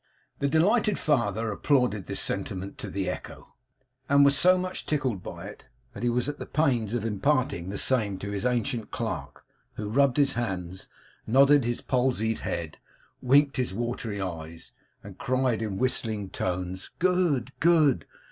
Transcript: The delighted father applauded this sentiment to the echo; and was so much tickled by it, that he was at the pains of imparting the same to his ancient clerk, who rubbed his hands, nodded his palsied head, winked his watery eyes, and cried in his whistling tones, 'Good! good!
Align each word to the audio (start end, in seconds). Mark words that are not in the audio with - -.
The 0.39 0.47
delighted 0.49 0.97
father 0.97 1.51
applauded 1.51 2.05
this 2.05 2.19
sentiment 2.19 2.79
to 2.79 2.89
the 2.89 3.07
echo; 3.07 3.53
and 4.09 4.25
was 4.25 4.35
so 4.35 4.57
much 4.57 4.87
tickled 4.87 5.21
by 5.21 5.45
it, 5.45 5.65
that 5.93 6.01
he 6.01 6.09
was 6.09 6.27
at 6.27 6.39
the 6.39 6.47
pains 6.47 6.95
of 6.95 7.05
imparting 7.05 7.69
the 7.69 7.77
same 7.77 8.17
to 8.17 8.31
his 8.31 8.43
ancient 8.43 8.89
clerk, 8.89 9.45
who 9.75 9.89
rubbed 9.91 10.17
his 10.17 10.33
hands, 10.33 10.87
nodded 11.27 11.65
his 11.65 11.81
palsied 11.81 12.39
head, 12.39 12.77
winked 13.21 13.57
his 13.57 13.75
watery 13.75 14.19
eyes, 14.19 14.73
and 15.03 15.19
cried 15.19 15.61
in 15.61 15.73
his 15.73 15.79
whistling 15.79 16.31
tones, 16.31 16.89
'Good! 16.97 17.51
good! 17.59 18.07